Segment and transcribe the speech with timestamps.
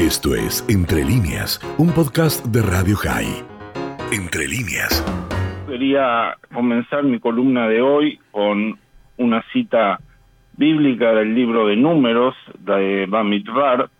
[0.00, 3.44] Esto es Entre líneas, un podcast de Radio High.
[4.10, 5.04] Entre líneas.
[5.68, 8.78] Quería comenzar mi columna de hoy con
[9.18, 10.00] una cita
[10.56, 13.90] bíblica del libro de Números de Bamidbar.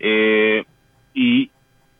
[0.00, 0.64] Eh,
[1.14, 1.48] y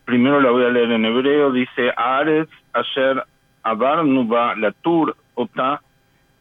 [0.04, 1.52] primero la voy a leer en hebreo.
[1.52, 3.22] Dice: Aretz asher
[3.62, 5.80] abar nuba latur ota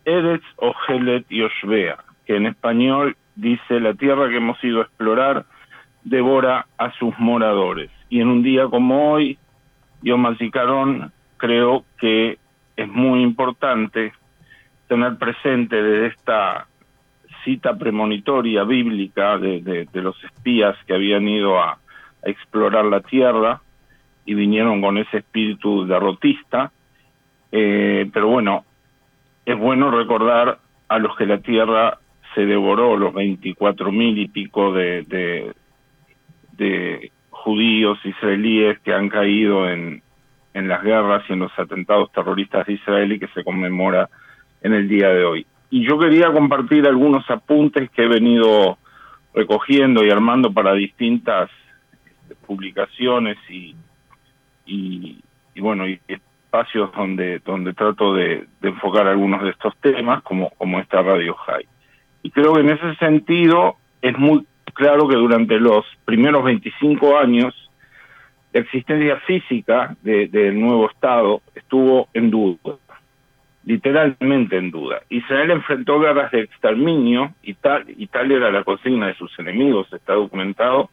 [0.06, 2.00] eretz ojelet yoshvea.
[2.26, 5.46] Que en español dice: La tierra que hemos ido a explorar
[6.04, 7.90] devora a sus moradores.
[8.10, 9.38] Y en un día como hoy,
[10.02, 12.38] Yom Carón creo que
[12.76, 14.14] es muy importante
[14.88, 16.68] tener presente desde esta
[17.43, 21.78] cita premonitoria bíblica de, los espías que habían ido a,
[22.21, 23.62] explorar la tierra
[24.26, 26.70] y vinieron con ese espíritu derrotista.
[27.50, 28.66] Eh, pero bueno,
[29.46, 30.60] es bueno recordar
[30.90, 31.98] a los que la tierra
[32.36, 35.54] se devoró, los 24 mil y pico de, de
[37.30, 40.02] judíos israelíes que han caído en,
[40.54, 44.10] en las guerras y en los atentados terroristas de Israel y que se conmemora
[44.62, 45.46] en el día de hoy.
[45.70, 48.78] Y yo quería compartir algunos apuntes que he venido
[49.34, 51.50] recogiendo y armando para distintas
[51.94, 53.76] este, publicaciones y,
[54.66, 55.22] y,
[55.60, 60.80] bueno, y espacios donde, donde trato de, de, enfocar algunos de estos temas, como, como
[60.80, 61.68] esta Radio High.
[62.23, 64.46] Y creo que en ese sentido es muy
[64.80, 67.54] claro que durante los primeros 25 años
[68.54, 72.78] la existencia física del nuevo Estado estuvo en duda,
[73.66, 75.02] literalmente en duda.
[75.10, 79.92] Israel enfrentó guerras de exterminio y tal, y tal era la consigna de sus enemigos,
[79.92, 80.90] está documentado.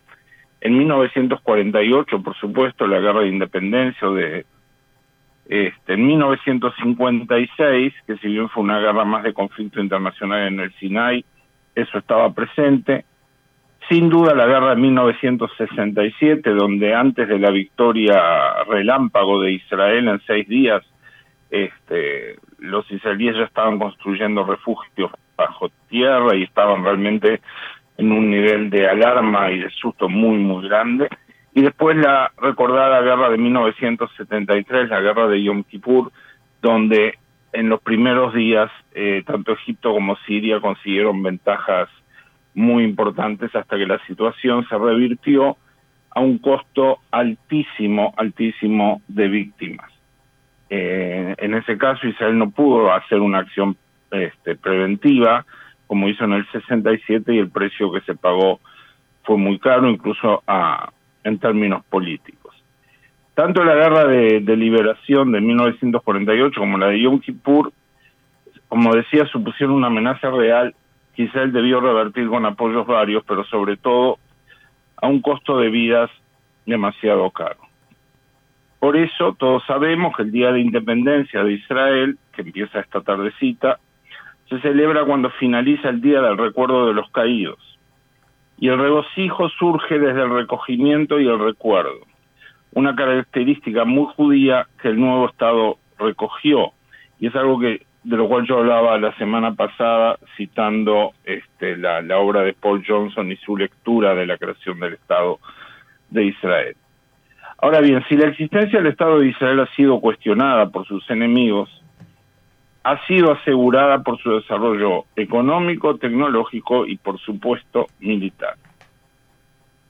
[0.61, 4.45] En 1948, por supuesto, la guerra de independencia de
[5.49, 10.75] este, en 1956, que si bien fue una guerra más de conflicto internacional en el
[10.75, 11.25] Sinai,
[11.77, 13.05] eso estaba presente.
[13.89, 20.21] Sin duda la guerra de 1967, donde antes de la victoria relámpago de Israel en
[20.27, 20.83] seis días,
[21.51, 27.41] este, los israelíes ya estaban construyendo refugios bajo tierra y estaban realmente
[27.97, 31.09] en un nivel de alarma y de susto muy, muy grande.
[31.55, 36.11] Y después la recordada guerra de 1973, la guerra de Yom Kippur,
[36.61, 37.15] donde
[37.53, 41.89] en los primeros días eh, tanto Egipto como Siria consiguieron ventajas
[42.57, 45.57] muy importantes hasta que la situación se revirtió
[46.11, 49.93] a un costo altísimo, altísimo de víctimas.
[50.71, 53.77] Eh, en ese caso Israel no pudo hacer una acción
[54.11, 55.45] este, preventiva
[55.87, 58.59] como hizo en el 67 y el precio que se pagó
[59.23, 60.43] fue muy caro, incluso
[61.23, 62.55] en términos políticos.
[63.35, 67.73] Tanto la guerra de, de liberación de 1948 como la de Yom Kippur,
[68.69, 70.75] como decía, supusieron una amenaza real
[71.17, 74.19] quizá él debió revertir con apoyos varios, pero sobre todo
[75.01, 76.11] a un costo de vidas
[76.67, 77.59] demasiado caro.
[78.79, 83.79] Por eso todos sabemos que el Día de Independencia de Israel, que empieza esta tardecita,
[84.49, 87.59] se celebra cuando finaliza el Día del Recuerdo de los Caídos.
[88.59, 92.01] Y el regocijo surge desde el recogimiento y el recuerdo,
[92.73, 96.73] una característica muy judía que el nuevo Estado recogió,
[97.19, 102.01] y es algo que de lo cual yo hablaba la semana pasada citando este, la,
[102.03, 105.41] la, obra de Paul Johnson y su lectura de la creación del Estado
[106.11, 106.77] de Israel.
[107.59, 111.69] Ahora bien, si la existencia del Estado de Israel ha sido cuestionada por sus enemigos,
[112.85, 118.55] ha sido asegurada por su desarrollo económico, tecnológico y, por supuesto, militar.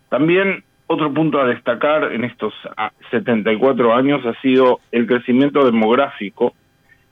[0.09, 2.55] También otro punto a destacar en estos
[3.11, 6.55] 74 años ha sido el crecimiento demográfico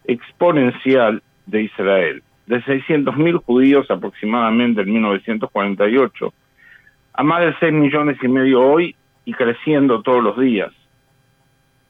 [0.05, 6.33] exponencial de Israel, de 600.000 judíos aproximadamente en 1948
[7.15, 10.73] a más de 6 millones y medio hoy y creciendo todos los días.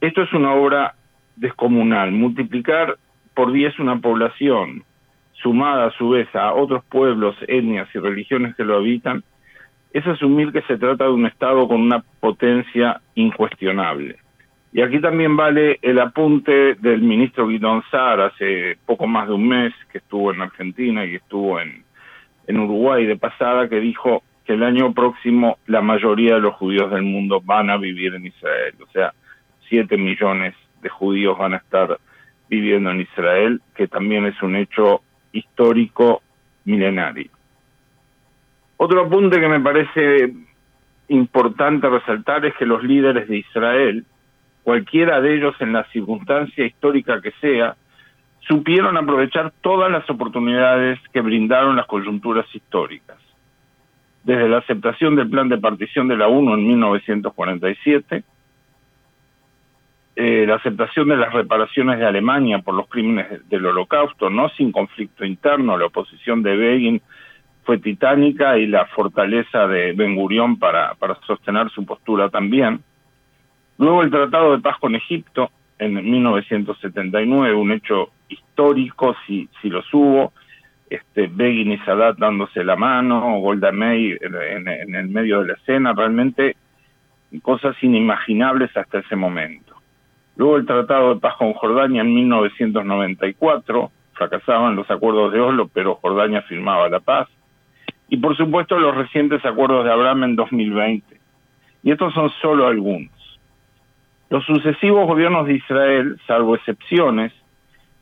[0.00, 0.94] Esto es una obra
[1.36, 2.12] descomunal.
[2.12, 2.98] Multiplicar
[3.32, 4.84] por 10 una población,
[5.32, 9.24] sumada a su vez a otros pueblos, etnias y religiones que lo habitan,
[9.92, 14.18] es asumir que se trata de un Estado con una potencia incuestionable.
[14.74, 19.47] Y aquí también vale el apunte del ministro Guidón Sar hace poco más de un
[19.47, 21.84] mes que estuvo en Argentina y estuvo en,
[22.48, 26.91] en Uruguay de pasada, que dijo que el año próximo la mayoría de los judíos
[26.91, 28.74] del mundo van a vivir en Israel.
[28.82, 29.15] O sea,
[29.68, 31.97] siete millones de judíos van a estar
[32.50, 36.20] viviendo en Israel, que también es un hecho histórico
[36.65, 37.30] milenario.
[38.77, 40.34] Otro apunte que me parece
[41.06, 44.04] importante resaltar es que los líderes de Israel
[44.65, 47.77] cualquiera de ellos en la circunstancia histórica que sea,
[48.41, 53.19] supieron aprovechar todas las oportunidades que brindaron las coyunturas históricas.
[54.25, 58.25] desde la aceptación del plan de partición de la ONU en 1947,
[60.16, 64.72] eh, la aceptación de las reparaciones de Alemania por los crímenes del holocausto, no sin
[64.72, 67.03] conflicto interno, la oposición de Begin
[67.65, 72.81] fue titánica y la fortaleza de Ben Gurión para, para sostener su postura también.
[73.78, 79.92] Luego el Tratado de Paz con Egipto en 1979, un hecho histórico si, si los
[79.92, 80.32] hubo,
[80.88, 85.54] este, Begin y Sadat dándose la mano, Golda Meir en, en el medio de la
[85.54, 86.56] escena, realmente
[87.42, 89.74] cosas inimaginables hasta ese momento.
[90.36, 95.97] Luego el Tratado de Paz con Jordania en 1994, fracasaban los acuerdos de Oslo, pero
[95.97, 97.28] Jordania firmaba la paz.
[98.09, 101.20] Y por supuesto los recientes acuerdos de Abraham en 2020.
[101.82, 103.10] Y estos son solo algunos.
[104.30, 107.32] Los sucesivos gobiernos de Israel, salvo excepciones,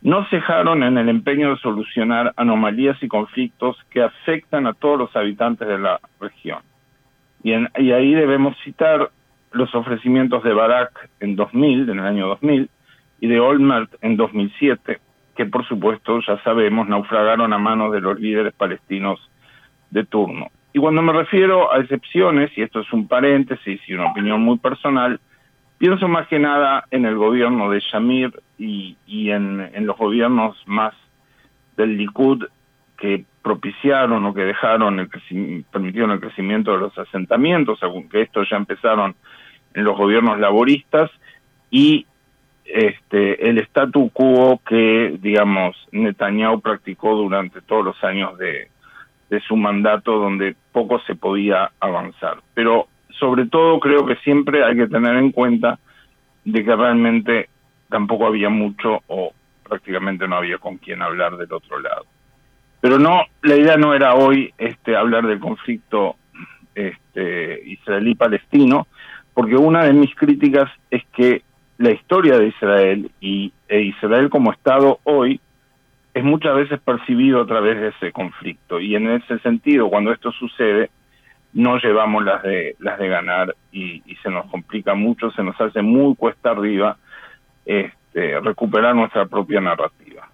[0.02, 5.16] no cejaron en el empeño de solucionar anomalías y conflictos que afectan a todos los
[5.16, 6.60] habitantes de la región.
[7.42, 9.10] Y, en, y ahí debemos citar
[9.52, 12.68] los ofrecimientos de Barak en 2000, en el año 2000,
[13.20, 14.98] y de Olmert en 2007,
[15.36, 19.20] que por supuesto ya sabemos naufragaron a manos de los líderes palestinos
[19.90, 20.48] de turno.
[20.72, 24.58] Y cuando me refiero a excepciones, y esto es un paréntesis y una opinión muy
[24.58, 25.20] personal,
[25.82, 30.56] pienso más que nada en el gobierno de Shamir y, y en, en los gobiernos
[30.64, 30.94] más
[31.76, 32.44] del Likud
[32.96, 35.08] que propiciaron o que dejaron el
[35.72, 39.16] permitieron el crecimiento de los asentamientos, aunque estos ya empezaron
[39.74, 41.10] en los gobiernos laboristas
[41.68, 42.06] y
[42.64, 48.68] este el statu quo que digamos Netanyahu practicó durante todos los años de,
[49.30, 52.38] de su mandato donde poco se podía avanzar.
[52.54, 52.86] Pero
[53.22, 55.78] sobre todo creo que siempre hay que tener en cuenta
[56.44, 57.48] de que realmente
[57.88, 59.32] tampoco había mucho o
[59.62, 62.04] prácticamente no había con quien hablar del otro lado.
[62.80, 66.16] Pero no, la idea no era hoy este hablar del conflicto
[66.74, 68.88] este israelí-palestino,
[69.34, 71.42] porque una de mis críticas es que
[71.78, 75.40] la historia de Israel y e Israel como Estado hoy
[76.12, 80.32] es muchas veces percibido a través de ese conflicto y en ese sentido cuando esto
[80.32, 80.90] sucede
[81.52, 85.60] no llevamos las de las de ganar y, y se nos complica mucho se nos
[85.60, 86.96] hace muy cuesta arriba
[87.64, 90.28] este, recuperar nuestra propia narrativa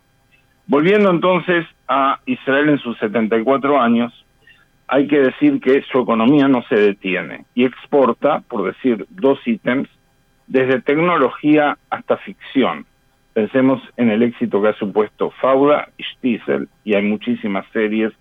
[0.66, 4.12] volviendo entonces a Israel en sus 74 años
[4.88, 9.88] hay que decir que su economía no se detiene y exporta, por decir dos ítems,
[10.46, 12.86] desde tecnología hasta ficción.
[13.34, 18.12] Pensemos en el éxito que ha supuesto Fauda y Stiesel, y hay muchísimas series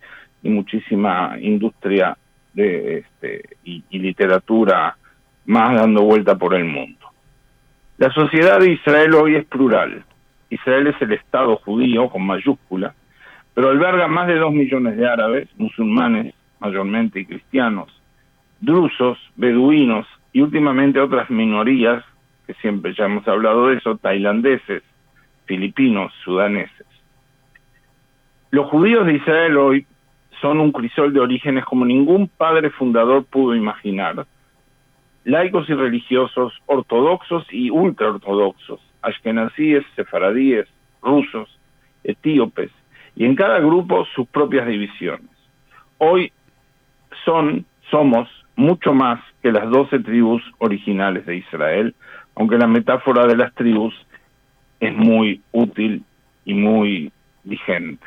[0.43, 2.17] y muchísima industria
[2.57, 4.97] de este, y, y literatura
[5.45, 7.05] más dando vuelta por el mundo.
[7.99, 10.03] La sociedad de Israel hoy es plural.
[10.49, 12.95] Israel es el Estado judío con mayúscula,
[13.53, 17.89] pero alberga más de dos millones de árabes, musulmanes, mayormente cristianos,
[18.59, 22.03] drusos, beduinos y últimamente otras minorías,
[22.47, 24.81] que siempre ya hemos hablado de eso, tailandeses,
[25.45, 26.87] filipinos, sudaneses.
[28.49, 29.85] Los judíos de Israel hoy
[30.41, 34.25] son un crisol de orígenes como ningún padre fundador pudo imaginar.
[35.23, 40.67] Laicos y religiosos, ortodoxos y ultraortodoxos, ashkenazíes, sefaradíes,
[41.01, 41.49] rusos,
[42.03, 42.71] etíopes,
[43.15, 45.29] y en cada grupo sus propias divisiones.
[45.97, 46.31] Hoy
[47.25, 51.95] son, somos mucho más que las doce tribus originales de Israel,
[52.35, 53.93] aunque la metáfora de las tribus
[54.79, 56.03] es muy útil
[56.45, 57.11] y muy
[57.43, 58.05] vigente.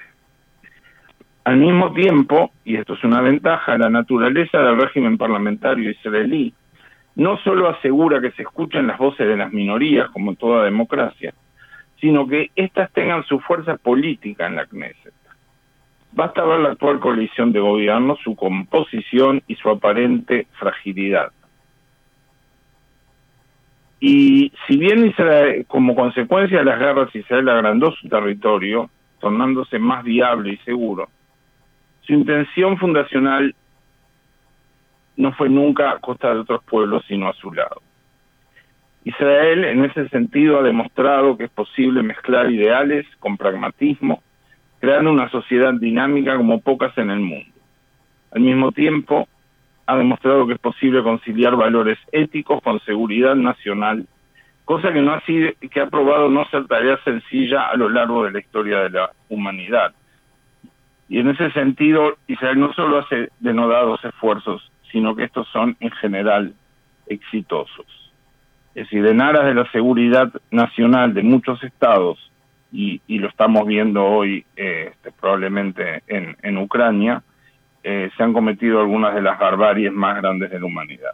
[1.50, 6.54] Al mismo tiempo, y esto es una ventaja, la naturaleza del régimen parlamentario israelí
[7.16, 11.34] no solo asegura que se escuchen las voces de las minorías, como en toda democracia,
[12.00, 15.12] sino que éstas tengan su fuerza política en la Knesset.
[16.12, 21.32] Basta ver la actual coalición de gobierno, su composición y su aparente fragilidad.
[23.98, 28.88] Y si bien Israel, como consecuencia de las guerras, Israel agrandó su territorio,
[29.18, 31.08] tornándose más viable y seguro,
[32.02, 33.54] su intención fundacional
[35.16, 37.82] no fue nunca a costa de otros pueblos, sino a su lado.
[39.04, 44.22] Israel, en ese sentido, ha demostrado que es posible mezclar ideales con pragmatismo,
[44.78, 47.50] creando una sociedad dinámica como pocas en el mundo.
[48.32, 49.28] Al mismo tiempo,
[49.86, 54.06] ha demostrado que es posible conciliar valores éticos con seguridad nacional,
[54.64, 58.24] cosa que no ha sido, que ha probado no ser tarea sencilla a lo largo
[58.24, 59.92] de la historia de la humanidad.
[61.10, 65.90] Y en ese sentido, Israel no solo hace denodados esfuerzos, sino que estos son en
[65.90, 66.54] general
[67.08, 68.12] exitosos.
[68.76, 72.30] Es decir, en aras de la seguridad nacional de muchos estados
[72.72, 77.24] y, lo estamos viendo hoy eh, este, probablemente en, en Ucrania,
[77.82, 81.10] eh, se han cometido algunas de las barbaries más grandes de la humanidad.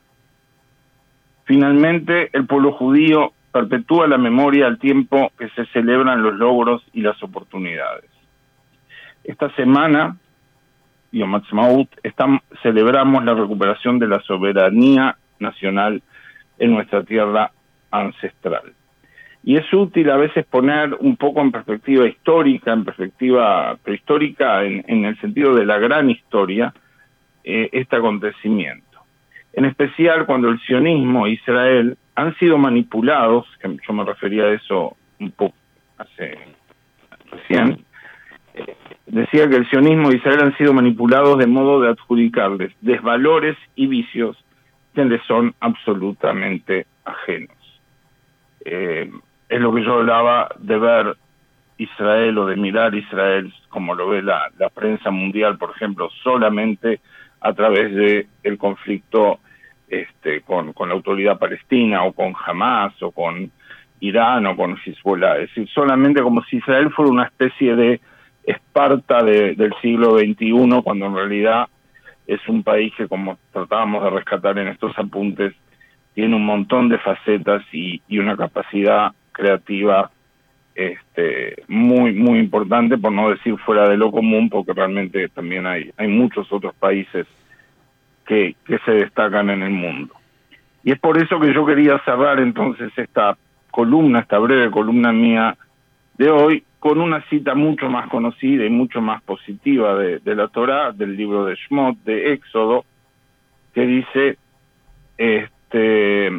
[1.45, 7.01] Finalmente, el pueblo judío perpetúa la memoria al tiempo que se celebran los logros y
[7.01, 8.16] las oportunidades.
[9.27, 10.17] Esta semana,
[11.11, 11.89] Yom Ha'atzmaut,
[12.63, 16.01] celebramos la recuperación de la soberanía nacional
[16.61, 17.51] en nuestra tierra
[17.91, 18.73] ancestral.
[19.43, 25.05] Y es útil a veces poner un poco en perspectiva histórica, en perspectiva prehistórica, en,
[25.05, 26.73] el sentido de la gran historia,
[27.43, 29.01] eh, este acontecimiento.
[29.53, 34.53] En especial cuando el sionismo e Israel han sido manipulados, que yo me refería a
[34.53, 35.57] eso un poco
[35.99, 36.39] hace
[37.33, 37.86] recién,
[39.17, 43.87] decía que el sionismo e Israel han sido manipulados de modo de adjudicarles desvalores y
[43.87, 44.37] vicios
[44.95, 47.57] que les son absolutamente ajenos.
[48.65, 49.11] Eh,
[49.49, 51.17] es lo que yo hablaba de ver
[51.79, 57.01] Israel o de mirar Israel como lo ve la, prensa mundial, por ejemplo, solamente
[57.41, 59.41] a través de el conflicto
[59.89, 63.51] este, con, con la autoridad palestina o con Hamas o con
[64.01, 65.39] Irán o con Hezbollah.
[65.39, 68.01] Es decir, solamente como si Israel fuera una especie de
[68.47, 71.67] Esparta del siglo XXI, cuando en realidad
[72.27, 75.53] es un país que, como tratábamos de rescatar en estos apuntes,
[76.15, 80.11] tiene un montón de facetas y, una capacidad creativa
[80.75, 85.91] este, muy, muy importante, por no decir fuera de lo común, porque realmente también hay,
[85.97, 87.27] hay muchos otros países
[88.27, 90.15] que, que se destacan en el mundo.
[90.85, 93.37] Y es por eso que yo quería cerrar entonces esta
[93.71, 95.57] columna, esta breve columna mía
[96.19, 100.93] de hoy, con una cita mucho más conocida y mucho más positiva de, la Torah,
[100.93, 102.85] del libro de Shmot, de Éxodo,
[103.75, 104.39] que dice
[105.19, 106.31] este,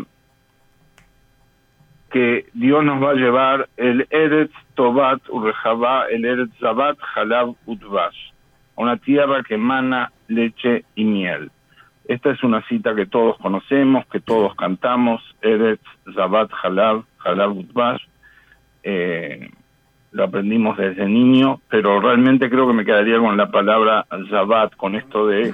[2.12, 8.32] que Dios nos va a llevar el Eretz Tobat Urejabá, el Eretz Zabat Halab Utvash,
[8.76, 11.52] una tierra que emana leche y miel.
[12.06, 15.84] Esta es una cita que todos conocemos, que todos cantamos, Eretz
[16.16, 18.02] Zabat Halab, Halab Utvash.
[18.84, 19.50] Eh,
[20.18, 24.96] lo aprendimos desde niño, pero realmente creo que me quedaría con la palabra Zabat, con
[24.96, 25.54] esto de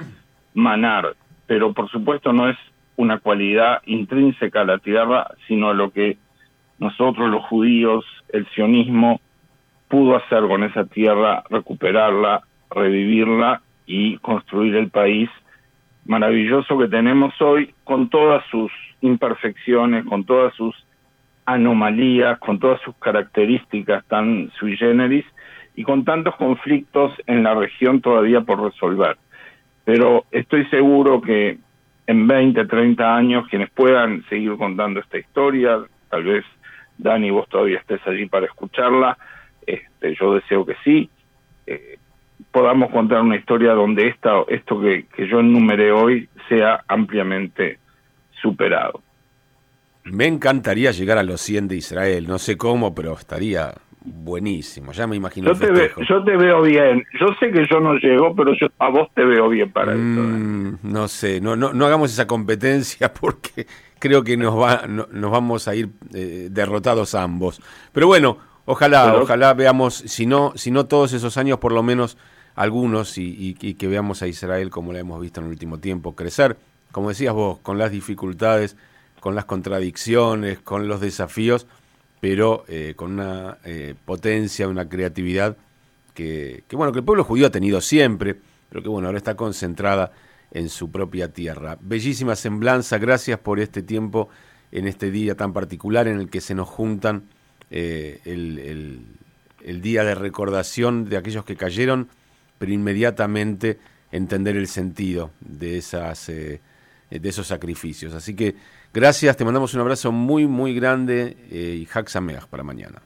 [0.54, 1.14] manar.
[1.46, 2.56] Pero por supuesto no es
[2.96, 6.16] una cualidad intrínseca a la tierra, sino lo que
[6.78, 9.20] nosotros los judíos, el sionismo,
[9.88, 12.40] pudo hacer con esa tierra, recuperarla,
[12.70, 15.28] revivirla y construir el país
[16.06, 20.74] maravilloso que tenemos hoy, con todas sus imperfecciones, con todas sus
[21.46, 25.24] anomalías, con todas sus características tan sui generis
[25.74, 29.16] y con tantos conflictos en la región todavía por resolver.
[29.84, 31.58] Pero estoy seguro que
[32.06, 35.78] en 20, 30 años, quienes puedan seguir contando esta historia,
[36.10, 36.44] tal vez
[36.98, 39.18] Dani, vos todavía estés allí para escucharla,
[39.66, 41.10] este, yo deseo que sí,
[41.66, 41.98] eh,
[42.50, 47.78] podamos contar una historia donde esta, esto que, que yo enumeré hoy sea ampliamente
[48.40, 49.02] superado.
[50.04, 55.06] Me encantaría llegar a los 100 de Israel, no sé cómo, pero estaría buenísimo, ya
[55.06, 55.52] me imagino.
[55.52, 58.90] Yo, te, yo te veo bien, yo sé que yo no llego, pero yo a
[58.90, 60.00] vos te veo bien para eso.
[60.00, 60.04] ¿eh?
[60.04, 63.66] Mm, no sé, no, no, no hagamos esa competencia porque
[63.98, 67.62] creo que nos, va, nos vamos a ir eh, derrotados ambos.
[67.92, 72.18] Pero bueno, ojalá, ojalá veamos, si no, si no todos esos años, por lo menos
[72.54, 76.14] algunos, y, y que veamos a Israel como la hemos visto en el último tiempo,
[76.14, 76.58] crecer,
[76.92, 78.76] como decías vos, con las dificultades,
[79.24, 81.66] con las contradicciones, con los desafíos
[82.20, 85.56] pero eh, con una eh, potencia, una creatividad
[86.12, 88.36] que, bueno, que el pueblo judío ha tenido siempre,
[88.68, 90.12] pero que bueno, ahora está concentrada
[90.50, 91.78] en su propia tierra.
[91.80, 94.28] Bellísima semblanza, gracias por este tiempo
[94.72, 97.24] en este día tan particular en el que se nos juntan
[97.70, 102.08] eh, el, día de recordación de aquellos que cayeron,
[102.58, 103.78] pero inmediatamente
[104.12, 106.30] entender el sentido de, esas,
[107.10, 108.14] de esos sacrificios.
[108.14, 108.54] Así que
[108.94, 113.02] Gracias, te mandamos un abrazo muy, muy grande eh, y Haxameach para mañana.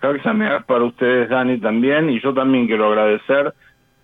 [0.00, 3.52] Haxameach para ustedes, Dani, también, y yo también quiero agradecer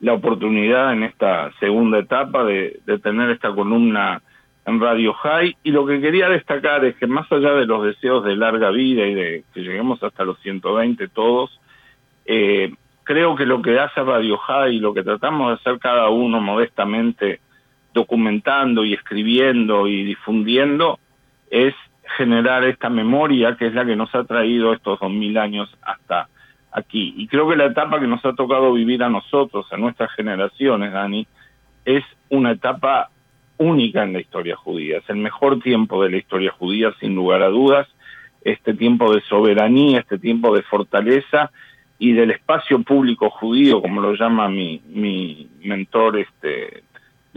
[0.01, 4.21] la oportunidad en esta segunda etapa de, tener esta columna
[4.67, 8.25] en Radio High y lo que quería destacar es que más allá de los deseos
[8.25, 11.61] de larga vida y de que lleguemos hasta los 120 todos,
[12.25, 16.09] eh, creo que lo que hace Radio High y lo que tratamos de hacer cada
[16.09, 17.39] uno modestamente
[17.97, 20.99] documentando y escribiendo y difundiendo
[21.51, 21.75] es
[22.19, 26.29] generar esta memoria que es la que nos ha traído estos dos mil años hasta
[26.73, 27.15] aquí.
[27.17, 30.93] Y creo que la etapa que nos ha tocado vivir a nosotros, a nuestras generaciones,
[30.93, 31.27] Dani,
[31.87, 33.09] es una etapa
[33.57, 34.99] única en la historia judía.
[34.99, 37.89] Es el mejor tiempo de la historia judía, sin lugar a dudas.
[38.43, 41.51] Este tiempo de soberanía, este tiempo de fortaleza
[41.99, 46.85] y del espacio público judío, como lo llama mi, mi mentor este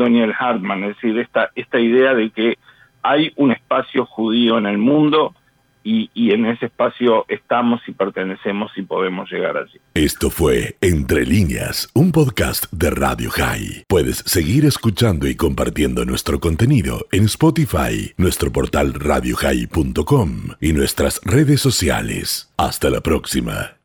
[0.04, 2.58] Daniel Hartman, es decir, esta, esta idea de que
[3.04, 5.36] hay un espacio judío en el mundo
[5.82, 9.80] y, y, en ese espacio estamos y pertenecemos y podemos llegar allí.
[9.94, 13.86] Esto fue Entre líneas, un podcast de Radio High.
[13.88, 21.62] Puedes seguir escuchando y compartiendo nuestro contenido en Spotify, nuestro portal radiohigh.com y nuestras redes
[21.62, 22.54] sociales.
[22.58, 23.79] Hasta la próxima.